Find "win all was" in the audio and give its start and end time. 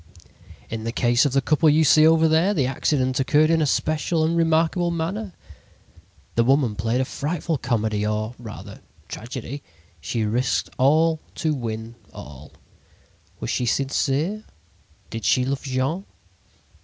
11.53-13.51